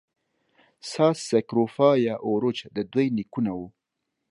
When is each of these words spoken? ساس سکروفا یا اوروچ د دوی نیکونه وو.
ساس 0.91 1.17
سکروفا 1.29 1.89
یا 2.05 2.15
اوروچ 2.27 2.57
د 2.75 2.77
دوی 2.91 3.07
نیکونه 3.17 3.51
وو. 3.57 3.67